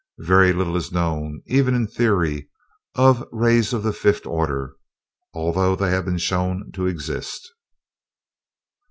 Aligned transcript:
Very 0.23 0.51
little 0.51 0.75
is 0.75 0.91
known, 0.91 1.43
even 1.45 1.75
in 1.75 1.85
theory, 1.85 2.49
of 2.95 3.19
the 3.19 3.27
rays 3.31 3.71
of 3.71 3.83
the 3.83 3.93
fifth 3.93 4.25
order, 4.25 4.73
although 5.31 5.75
they 5.75 5.91
have 5.91 6.05
been 6.05 6.17
shown 6.17 6.71
to 6.71 6.87
exist." 6.87 7.53